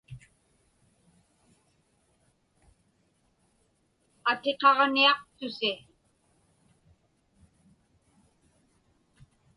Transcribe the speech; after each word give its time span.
Atiqaġniaqtusi. 4.29 5.73